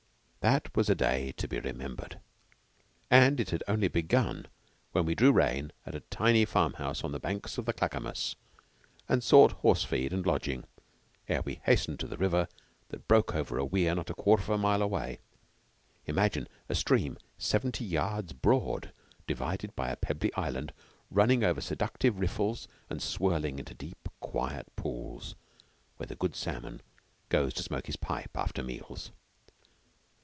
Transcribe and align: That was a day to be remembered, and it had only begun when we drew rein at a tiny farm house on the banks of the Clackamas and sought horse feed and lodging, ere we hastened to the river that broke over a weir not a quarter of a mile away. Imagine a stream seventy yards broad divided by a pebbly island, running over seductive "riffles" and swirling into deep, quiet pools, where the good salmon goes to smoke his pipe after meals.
That 0.41 0.75
was 0.75 0.89
a 0.89 0.95
day 0.95 1.33
to 1.33 1.47
be 1.47 1.59
remembered, 1.59 2.19
and 3.11 3.39
it 3.39 3.51
had 3.51 3.63
only 3.67 3.87
begun 3.87 4.47
when 4.91 5.05
we 5.05 5.13
drew 5.13 5.31
rein 5.31 5.71
at 5.85 5.93
a 5.93 5.99
tiny 5.99 6.45
farm 6.45 6.73
house 6.73 7.03
on 7.03 7.11
the 7.11 7.19
banks 7.19 7.59
of 7.59 7.65
the 7.67 7.73
Clackamas 7.73 8.35
and 9.07 9.23
sought 9.23 9.51
horse 9.61 9.83
feed 9.83 10.11
and 10.11 10.25
lodging, 10.25 10.63
ere 11.29 11.43
we 11.43 11.61
hastened 11.65 11.99
to 11.99 12.07
the 12.07 12.17
river 12.17 12.47
that 12.89 13.07
broke 13.07 13.35
over 13.35 13.59
a 13.59 13.63
weir 13.63 13.93
not 13.93 14.09
a 14.09 14.15
quarter 14.15 14.41
of 14.41 14.49
a 14.49 14.57
mile 14.57 14.81
away. 14.81 15.19
Imagine 16.07 16.47
a 16.69 16.73
stream 16.73 17.19
seventy 17.37 17.85
yards 17.85 18.33
broad 18.33 18.91
divided 19.27 19.75
by 19.75 19.89
a 19.91 19.95
pebbly 19.95 20.33
island, 20.33 20.73
running 21.11 21.43
over 21.43 21.61
seductive 21.61 22.17
"riffles" 22.19 22.67
and 22.89 22.99
swirling 22.99 23.59
into 23.59 23.75
deep, 23.75 24.09
quiet 24.19 24.75
pools, 24.75 25.35
where 25.97 26.07
the 26.07 26.15
good 26.15 26.35
salmon 26.35 26.81
goes 27.29 27.53
to 27.53 27.61
smoke 27.61 27.85
his 27.85 27.95
pipe 27.95 28.31
after 28.35 28.63
meals. 28.63 29.11